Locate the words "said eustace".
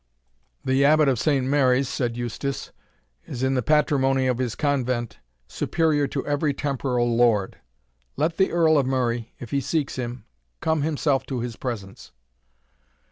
1.87-2.71